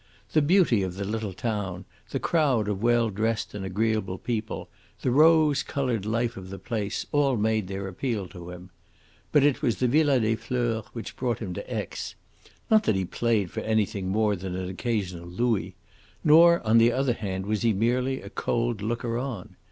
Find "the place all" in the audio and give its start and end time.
6.49-7.37